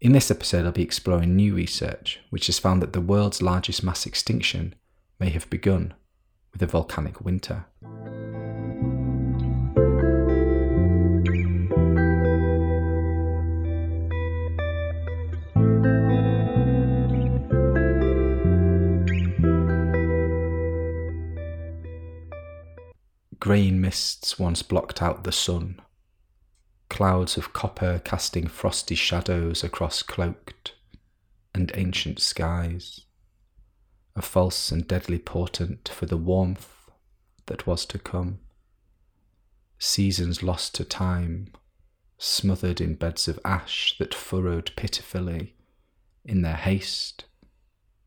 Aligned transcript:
In 0.00 0.12
this 0.12 0.30
episode, 0.30 0.66
I'll 0.66 0.72
be 0.72 0.82
exploring 0.82 1.34
new 1.34 1.54
research 1.54 2.20
which 2.30 2.46
has 2.46 2.58
found 2.58 2.82
that 2.82 2.92
the 2.92 3.00
world's 3.00 3.40
largest 3.40 3.82
mass 3.82 4.04
extinction 4.04 4.74
may 5.18 5.30
have 5.30 5.48
begun 5.48 5.94
with 6.52 6.62
a 6.62 6.66
volcanic 6.66 7.20
winter. 7.20 7.66
Greying 23.40 23.80
mists 23.80 24.38
once 24.38 24.62
blocked 24.62 25.02
out 25.02 25.24
the 25.24 25.32
sun. 25.32 25.80
Clouds 26.94 27.36
of 27.36 27.52
copper 27.52 28.00
casting 28.04 28.46
frosty 28.46 28.94
shadows 28.94 29.64
across 29.64 30.00
cloaked 30.00 30.76
and 31.52 31.72
ancient 31.74 32.20
skies. 32.20 33.00
A 34.14 34.22
false 34.22 34.70
and 34.70 34.86
deadly 34.86 35.18
portent 35.18 35.88
for 35.88 36.06
the 36.06 36.16
warmth 36.16 36.88
that 37.46 37.66
was 37.66 37.84
to 37.86 37.98
come. 37.98 38.38
Seasons 39.76 40.40
lost 40.44 40.76
to 40.76 40.84
time, 40.84 41.48
smothered 42.16 42.80
in 42.80 42.94
beds 42.94 43.26
of 43.26 43.40
ash 43.44 43.96
that 43.98 44.14
furrowed 44.14 44.70
pitifully 44.76 45.56
in 46.24 46.42
their 46.42 46.54
haste 46.54 47.24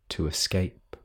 to 0.07 0.27
escape. 0.27 0.95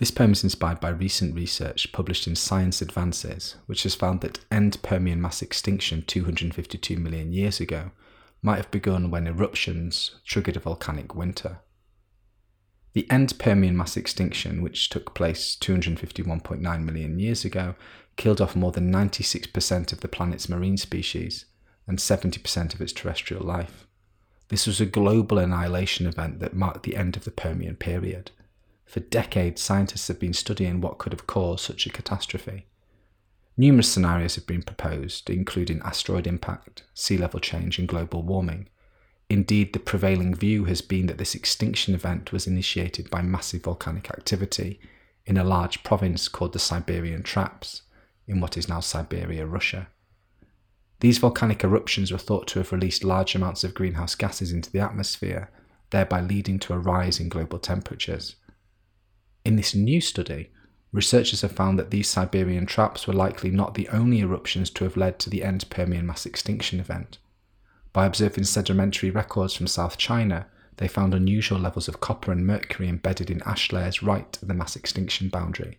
This 0.00 0.10
poem 0.10 0.32
is 0.32 0.42
inspired 0.42 0.80
by 0.80 0.88
recent 0.88 1.34
research 1.34 1.92
published 1.92 2.26
in 2.26 2.34
Science 2.34 2.80
Advances, 2.80 3.56
which 3.66 3.82
has 3.82 3.94
found 3.94 4.22
that 4.22 4.42
end 4.50 4.82
Permian 4.82 5.20
mass 5.20 5.42
extinction 5.42 6.04
252 6.06 6.96
million 6.96 7.34
years 7.34 7.60
ago 7.60 7.90
might 8.40 8.56
have 8.56 8.70
begun 8.70 9.10
when 9.10 9.26
eruptions 9.26 10.12
triggered 10.24 10.56
a 10.56 10.60
volcanic 10.60 11.14
winter. 11.14 11.58
The 12.94 13.10
end 13.10 13.38
Permian 13.38 13.76
mass 13.76 13.94
extinction, 13.98 14.62
which 14.62 14.88
took 14.88 15.14
place 15.14 15.54
251.9 15.60 16.82
million 16.82 17.18
years 17.18 17.44
ago, 17.44 17.74
killed 18.16 18.40
off 18.40 18.56
more 18.56 18.72
than 18.72 18.90
96% 18.90 19.92
of 19.92 20.00
the 20.00 20.08
planet's 20.08 20.48
marine 20.48 20.78
species 20.78 21.44
and 21.86 21.98
70% 21.98 22.72
of 22.72 22.80
its 22.80 22.94
terrestrial 22.94 23.44
life. 23.44 23.86
This 24.48 24.66
was 24.66 24.80
a 24.80 24.86
global 24.86 25.36
annihilation 25.36 26.06
event 26.06 26.40
that 26.40 26.56
marked 26.56 26.84
the 26.84 26.96
end 26.96 27.18
of 27.18 27.24
the 27.24 27.30
Permian 27.30 27.76
period. 27.76 28.30
For 28.90 28.98
decades, 28.98 29.62
scientists 29.62 30.08
have 30.08 30.18
been 30.18 30.32
studying 30.32 30.80
what 30.80 30.98
could 30.98 31.12
have 31.12 31.28
caused 31.28 31.64
such 31.64 31.86
a 31.86 31.90
catastrophe. 31.90 32.66
Numerous 33.56 33.88
scenarios 33.88 34.34
have 34.34 34.48
been 34.48 34.64
proposed, 34.64 35.30
including 35.30 35.80
asteroid 35.84 36.26
impact, 36.26 36.82
sea 36.92 37.16
level 37.16 37.38
change, 37.38 37.78
and 37.78 37.86
global 37.86 38.24
warming. 38.24 38.68
Indeed, 39.28 39.74
the 39.74 39.78
prevailing 39.78 40.34
view 40.34 40.64
has 40.64 40.82
been 40.82 41.06
that 41.06 41.18
this 41.18 41.36
extinction 41.36 41.94
event 41.94 42.32
was 42.32 42.48
initiated 42.48 43.10
by 43.10 43.22
massive 43.22 43.62
volcanic 43.62 44.10
activity 44.10 44.80
in 45.24 45.36
a 45.36 45.44
large 45.44 45.84
province 45.84 46.26
called 46.26 46.52
the 46.52 46.58
Siberian 46.58 47.22
Traps, 47.22 47.82
in 48.26 48.40
what 48.40 48.56
is 48.56 48.68
now 48.68 48.80
Siberia, 48.80 49.46
Russia. 49.46 49.86
These 50.98 51.18
volcanic 51.18 51.62
eruptions 51.62 52.10
were 52.10 52.18
thought 52.18 52.48
to 52.48 52.58
have 52.58 52.72
released 52.72 53.04
large 53.04 53.36
amounts 53.36 53.62
of 53.62 53.72
greenhouse 53.72 54.16
gases 54.16 54.50
into 54.50 54.68
the 54.68 54.80
atmosphere, 54.80 55.48
thereby 55.90 56.20
leading 56.22 56.58
to 56.58 56.72
a 56.72 56.78
rise 56.78 57.20
in 57.20 57.28
global 57.28 57.60
temperatures. 57.60 58.34
In 59.44 59.56
this 59.56 59.74
new 59.74 60.00
study, 60.00 60.50
researchers 60.92 61.42
have 61.42 61.52
found 61.52 61.78
that 61.78 61.90
these 61.90 62.08
Siberian 62.08 62.66
traps 62.66 63.06
were 63.06 63.14
likely 63.14 63.50
not 63.50 63.74
the 63.74 63.88
only 63.88 64.20
eruptions 64.20 64.70
to 64.70 64.84
have 64.84 64.96
led 64.96 65.18
to 65.20 65.30
the 65.30 65.42
end 65.42 65.68
Permian 65.70 66.06
mass 66.06 66.26
extinction 66.26 66.80
event. 66.80 67.18
By 67.92 68.06
observing 68.06 68.44
sedimentary 68.44 69.10
records 69.10 69.54
from 69.54 69.66
South 69.66 69.96
China, 69.96 70.46
they 70.76 70.88
found 70.88 71.14
unusual 71.14 71.58
levels 71.58 71.88
of 71.88 72.00
copper 72.00 72.32
and 72.32 72.46
mercury 72.46 72.88
embedded 72.88 73.30
in 73.30 73.42
ash 73.42 73.72
layers 73.72 74.02
right 74.02 74.38
at 74.40 74.48
the 74.48 74.54
mass 74.54 74.76
extinction 74.76 75.28
boundary. 75.28 75.78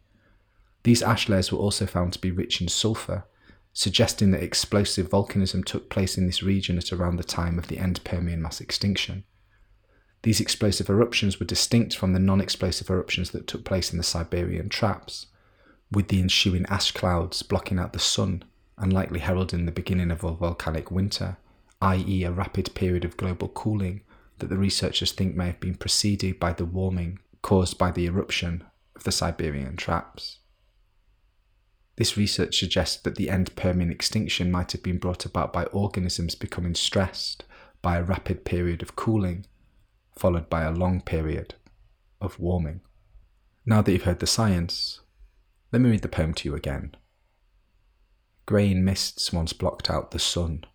These 0.83 1.03
ash 1.03 1.29
layers 1.29 1.51
were 1.51 1.59
also 1.59 1.85
found 1.85 2.13
to 2.13 2.19
be 2.19 2.31
rich 2.31 2.61
in 2.61 2.67
sulfur, 2.67 3.25
suggesting 3.73 4.31
that 4.31 4.43
explosive 4.43 5.09
volcanism 5.09 5.63
took 5.63 5.89
place 5.89 6.17
in 6.17 6.25
this 6.25 6.43
region 6.43 6.77
at 6.77 6.91
around 6.91 7.17
the 7.17 7.23
time 7.23 7.57
of 7.57 7.67
the 7.67 7.77
end 7.77 8.03
Permian 8.03 8.41
mass 8.41 8.59
extinction. 8.59 9.23
These 10.23 10.39
explosive 10.39 10.89
eruptions 10.89 11.39
were 11.39 11.45
distinct 11.45 11.95
from 11.95 12.13
the 12.13 12.19
non 12.19 12.41
explosive 12.41 12.89
eruptions 12.89 13.31
that 13.31 13.47
took 13.47 13.65
place 13.65 13.91
in 13.91 13.97
the 13.97 14.03
Siberian 14.03 14.69
traps, 14.69 15.27
with 15.91 16.09
the 16.09 16.19
ensuing 16.19 16.65
ash 16.67 16.91
clouds 16.91 17.41
blocking 17.41 17.79
out 17.79 17.93
the 17.93 17.99
sun 17.99 18.43
and 18.77 18.93
likely 18.93 19.19
heralding 19.19 19.65
the 19.65 19.71
beginning 19.71 20.11
of 20.11 20.23
a 20.23 20.31
volcanic 20.31 20.91
winter, 20.91 21.37
i.e., 21.81 22.23
a 22.23 22.31
rapid 22.31 22.73
period 22.75 23.03
of 23.03 23.17
global 23.17 23.47
cooling 23.47 24.01
that 24.37 24.47
the 24.47 24.57
researchers 24.57 25.11
think 25.11 25.35
may 25.35 25.47
have 25.47 25.59
been 25.59 25.75
preceded 25.75 26.39
by 26.39 26.53
the 26.53 26.65
warming 26.65 27.19
caused 27.41 27.77
by 27.77 27.91
the 27.91 28.05
eruption 28.05 28.63
of 28.95 29.03
the 29.03 29.11
Siberian 29.11 29.75
traps. 29.75 30.39
This 31.95 32.17
research 32.17 32.57
suggests 32.59 33.01
that 33.01 33.15
the 33.15 33.29
end 33.29 33.55
Permian 33.55 33.91
extinction 33.91 34.51
might 34.51 34.71
have 34.71 34.81
been 34.81 34.97
brought 34.97 35.25
about 35.25 35.51
by 35.51 35.65
organisms 35.65 36.35
becoming 36.35 36.75
stressed 36.75 37.43
by 37.81 37.97
a 37.97 38.03
rapid 38.03 38.45
period 38.45 38.81
of 38.81 38.95
cooling 38.95 39.45
followed 40.15 40.49
by 40.49 40.63
a 40.63 40.71
long 40.71 41.01
period 41.01 41.55
of 42.19 42.39
warming. 42.39 42.81
Now 43.65 43.81
that 43.81 43.91
you've 43.91 44.03
heard 44.03 44.19
the 44.19 44.27
science, 44.27 45.01
let 45.71 45.81
me 45.81 45.89
read 45.89 46.01
the 46.01 46.07
poem 46.07 46.33
to 46.35 46.49
you 46.49 46.55
again. 46.55 46.95
Greying 48.45 48.83
mists 48.83 49.31
once 49.31 49.53
blocked 49.53 49.89
out 49.89 50.11
the 50.11 50.19
sun, 50.19 50.65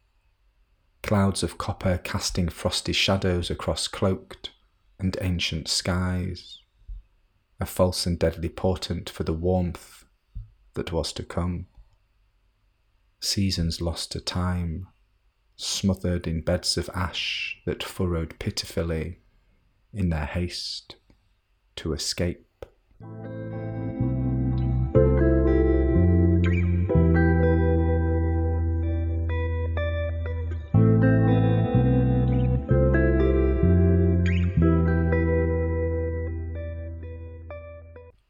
clouds 1.02 1.42
of 1.42 1.58
copper 1.58 1.98
casting 1.98 2.48
frosty 2.48 2.92
shadows 2.92 3.50
across 3.50 3.88
cloaked 3.88 4.50
and 4.98 5.16
ancient 5.20 5.68
skies, 5.68 6.60
a 7.60 7.66
false 7.66 8.06
and 8.06 8.18
deadly 8.18 8.48
portent 8.48 9.10
for 9.10 9.24
the 9.24 9.32
warmth 9.32 10.04
that 10.74 10.92
was 10.92 11.12
to 11.12 11.22
come. 11.22 11.66
Seasons 13.20 13.80
lost 13.80 14.12
to 14.12 14.20
time, 14.20 14.86
smothered 15.56 16.26
in 16.26 16.40
beds 16.40 16.76
of 16.76 16.88
ash 16.94 17.60
that 17.66 17.82
furrowed 17.82 18.38
pitifully 18.38 19.20
in 19.96 20.10
their 20.10 20.26
haste 20.26 20.96
to 21.76 21.92
escape. 21.92 22.42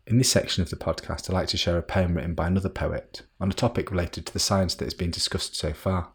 In 0.08 0.18
this 0.18 0.30
section 0.30 0.62
of 0.62 0.70
the 0.70 0.76
podcast, 0.76 1.28
I'd 1.28 1.34
like 1.34 1.48
to 1.48 1.56
share 1.56 1.76
a 1.76 1.82
poem 1.82 2.14
written 2.14 2.34
by 2.34 2.46
another 2.46 2.68
poet 2.68 3.22
on 3.40 3.50
a 3.50 3.54
topic 3.54 3.90
related 3.90 4.24
to 4.24 4.32
the 4.32 4.38
science 4.38 4.74
that 4.76 4.86
has 4.86 4.94
been 4.94 5.10
discussed 5.10 5.56
so 5.56 5.72
far. 5.72 6.12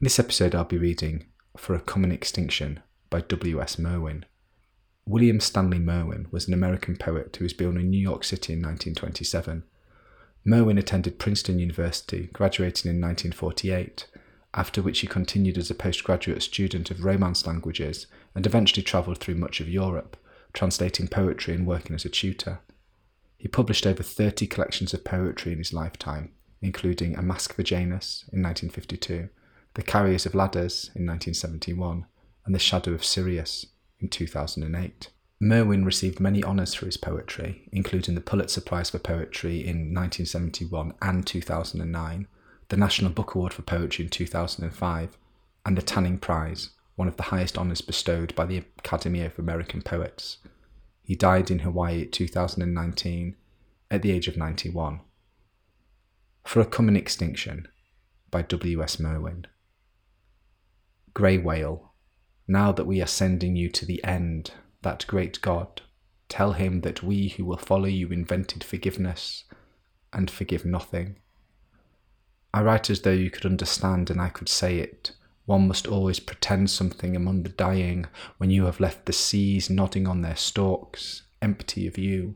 In 0.00 0.04
this 0.04 0.18
episode, 0.18 0.54
I'll 0.54 0.64
be 0.64 0.78
reading 0.78 1.26
For 1.56 1.74
a 1.74 1.80
Coming 1.80 2.12
Extinction 2.12 2.80
by 3.10 3.20
W.S. 3.20 3.78
Merwin. 3.78 4.24
William 5.10 5.40
Stanley 5.40 5.80
Merwin 5.80 6.28
was 6.30 6.46
an 6.46 6.54
American 6.54 6.94
poet 6.96 7.34
who 7.34 7.44
was 7.44 7.52
born 7.52 7.76
in 7.76 7.90
New 7.90 7.98
York 7.98 8.22
City 8.22 8.52
in 8.52 8.60
1927. 8.60 9.64
Merwin 10.44 10.78
attended 10.78 11.18
Princeton 11.18 11.58
University, 11.58 12.28
graduating 12.32 12.88
in 12.88 13.00
1948, 13.00 14.06
after 14.54 14.80
which 14.80 15.00
he 15.00 15.08
continued 15.08 15.58
as 15.58 15.68
a 15.68 15.74
postgraduate 15.74 16.44
student 16.44 16.92
of 16.92 17.04
Romance 17.04 17.44
languages 17.44 18.06
and 18.36 18.46
eventually 18.46 18.84
travelled 18.84 19.18
through 19.18 19.34
much 19.34 19.58
of 19.58 19.68
Europe, 19.68 20.16
translating 20.52 21.08
poetry 21.08 21.56
and 21.56 21.66
working 21.66 21.96
as 21.96 22.04
a 22.04 22.08
tutor. 22.08 22.60
He 23.36 23.48
published 23.48 23.88
over 23.88 24.04
30 24.04 24.46
collections 24.46 24.94
of 24.94 25.02
poetry 25.02 25.50
in 25.50 25.58
his 25.58 25.72
lifetime, 25.72 26.30
including 26.62 27.16
A 27.16 27.22
Mask 27.22 27.52
for 27.52 27.64
Janus 27.64 28.26
in 28.32 28.44
1952, 28.44 29.28
The 29.74 29.82
Carriers 29.82 30.24
of 30.24 30.36
Ladders 30.36 30.84
in 30.94 31.04
1971, 31.04 32.06
and 32.46 32.54
The 32.54 32.60
Shadow 32.60 32.92
of 32.92 33.04
Sirius 33.04 33.66
in 34.00 34.08
2008. 34.08 35.10
Merwin 35.40 35.84
received 35.84 36.20
many 36.20 36.44
honours 36.44 36.74
for 36.74 36.86
his 36.86 36.98
poetry, 36.98 37.68
including 37.72 38.14
the 38.14 38.20
Pulitzer 38.20 38.60
Prize 38.60 38.90
for 38.90 38.98
Poetry 38.98 39.60
in 39.60 39.94
1971 39.94 40.92
and 41.00 41.26
2009, 41.26 42.28
the 42.68 42.76
National 42.76 43.10
Book 43.10 43.34
Award 43.34 43.54
for 43.54 43.62
Poetry 43.62 44.04
in 44.04 44.10
2005, 44.10 45.16
and 45.64 45.78
the 45.78 45.82
Tanning 45.82 46.18
Prize, 46.18 46.70
one 46.96 47.08
of 47.08 47.16
the 47.16 47.24
highest 47.24 47.56
honours 47.56 47.80
bestowed 47.80 48.34
by 48.34 48.44
the 48.44 48.58
Academy 48.78 49.22
of 49.22 49.38
American 49.38 49.80
Poets. 49.80 50.38
He 51.02 51.14
died 51.14 51.50
in 51.50 51.60
Hawaii 51.60 52.02
in 52.02 52.10
2019 52.10 53.36
at 53.90 54.02
the 54.02 54.12
age 54.12 54.28
of 54.28 54.36
91. 54.36 55.00
For 56.44 56.60
a 56.60 56.66
Coming 56.66 56.96
Extinction 56.96 57.66
by 58.30 58.42
W.S. 58.42 59.00
Merwin. 59.00 59.46
Grey 61.14 61.38
Whale, 61.38 61.89
now 62.50 62.72
that 62.72 62.84
we 62.84 63.00
are 63.00 63.06
sending 63.06 63.54
you 63.54 63.68
to 63.70 63.86
the 63.86 64.02
end, 64.02 64.50
that 64.82 65.06
great 65.06 65.40
God, 65.40 65.82
tell 66.28 66.54
him 66.54 66.80
that 66.80 67.00
we 67.00 67.28
who 67.28 67.44
will 67.44 67.56
follow 67.56 67.86
you 67.86 68.08
invented 68.08 68.64
forgiveness 68.64 69.44
and 70.12 70.28
forgive 70.28 70.64
nothing. 70.64 71.16
I 72.52 72.62
write 72.62 72.90
as 72.90 73.02
though 73.02 73.12
you 73.12 73.30
could 73.30 73.46
understand 73.46 74.10
and 74.10 74.20
I 74.20 74.30
could 74.30 74.48
say 74.48 74.78
it. 74.78 75.12
One 75.46 75.68
must 75.68 75.86
always 75.86 76.18
pretend 76.18 76.70
something 76.70 77.14
among 77.14 77.44
the 77.44 77.50
dying 77.50 78.06
when 78.38 78.50
you 78.50 78.64
have 78.64 78.80
left 78.80 79.06
the 79.06 79.12
seas 79.12 79.70
nodding 79.70 80.08
on 80.08 80.22
their 80.22 80.36
stalks, 80.36 81.22
empty 81.40 81.86
of 81.86 81.96
you. 81.96 82.34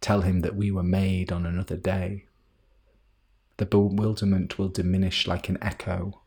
Tell 0.00 0.20
him 0.20 0.40
that 0.40 0.54
we 0.54 0.70
were 0.70 0.84
made 0.84 1.32
on 1.32 1.44
another 1.44 1.76
day. 1.76 2.26
The 3.56 3.66
bewilderment 3.66 4.58
will 4.58 4.68
diminish 4.68 5.26
like 5.26 5.48
an 5.48 5.58
echo, 5.60 6.20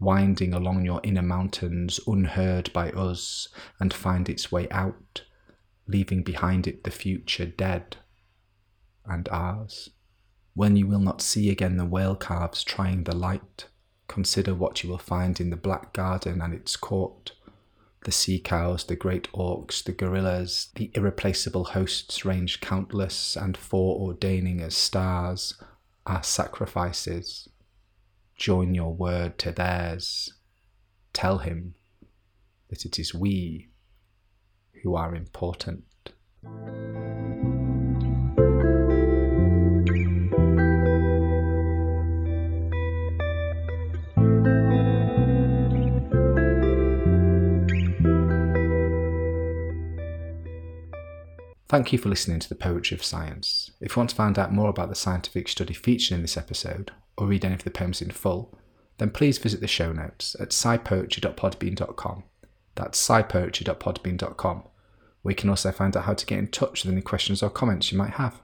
winding 0.00 0.54
along 0.54 0.84
your 0.84 1.00
inner 1.04 1.22
mountains 1.22 2.00
unheard 2.06 2.72
by 2.72 2.90
us, 2.90 3.48
and 3.78 3.92
find 3.92 4.28
its 4.28 4.50
way 4.50 4.66
out, 4.70 5.22
leaving 5.86 6.22
behind 6.22 6.66
it 6.66 6.82
the 6.84 6.90
future 6.90 7.46
dead 7.46 7.98
and 9.04 9.28
ours. 9.28 9.90
When 10.54 10.76
you 10.76 10.86
will 10.86 11.00
not 11.00 11.20
see 11.20 11.50
again 11.50 11.76
the 11.76 11.84
whale 11.84 12.16
calves 12.16 12.64
trying 12.64 13.04
the 13.04 13.14
light, 13.14 13.66
consider 14.08 14.54
what 14.54 14.82
you 14.82 14.88
will 14.88 14.98
find 14.98 15.38
in 15.38 15.50
the 15.50 15.56
black 15.56 15.92
garden 15.92 16.40
and 16.40 16.54
its 16.54 16.76
court. 16.76 17.32
The 18.04 18.12
sea 18.12 18.38
cows, 18.40 18.84
the 18.84 18.96
great 18.96 19.28
auks, 19.34 19.84
the 19.84 19.92
gorillas, 19.92 20.70
the 20.74 20.90
irreplaceable 20.94 21.64
hosts 21.64 22.24
range 22.24 22.62
countless 22.62 23.36
and 23.36 23.58
foreordaining 23.58 24.62
as 24.62 24.74
stars, 24.74 25.62
are 26.06 26.22
sacrifices. 26.22 27.49
Join 28.40 28.74
your 28.74 28.94
word 28.94 29.36
to 29.40 29.52
theirs. 29.52 30.32
Tell 31.12 31.38
him 31.38 31.74
that 32.70 32.86
it 32.86 32.98
is 32.98 33.12
we 33.12 33.68
who 34.82 34.94
are 34.94 35.14
important. 35.14 35.84
Thank 51.68 51.92
you 51.92 51.98
for 51.98 52.08
listening 52.08 52.40
to 52.40 52.48
the 52.48 52.54
Poetry 52.54 52.96
of 52.96 53.04
Science. 53.04 53.70
If 53.82 53.94
you 53.94 54.00
want 54.00 54.08
to 54.08 54.16
find 54.16 54.38
out 54.38 54.50
more 54.50 54.70
about 54.70 54.88
the 54.88 54.94
scientific 54.94 55.46
study 55.46 55.74
featured 55.74 56.16
in 56.16 56.22
this 56.22 56.38
episode, 56.38 56.90
or 57.20 57.26
read 57.26 57.44
any 57.44 57.54
of 57.54 57.64
the 57.64 57.70
poems 57.70 58.00
in 58.00 58.10
full, 58.10 58.56
then 58.98 59.10
please 59.10 59.38
visit 59.38 59.60
the 59.60 59.66
show 59.66 59.92
notes 59.92 60.36
at 60.40 60.50
scipoetry.podbean.com. 60.50 62.24
That's 62.74 63.08
scipoetry.podbean.com, 63.08 64.62
you 65.32 65.36
can 65.36 65.50
also 65.50 65.72
find 65.72 65.96
out 65.96 66.04
how 66.04 66.14
to 66.14 66.26
get 66.26 66.38
in 66.38 66.48
touch 66.48 66.84
with 66.84 66.92
any 66.92 67.02
questions 67.02 67.42
or 67.42 67.50
comments 67.50 67.92
you 67.92 67.98
might 67.98 68.12
have. 68.12 68.40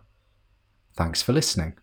Thanks 0.94 1.22
for 1.22 1.32
listening. 1.32 1.74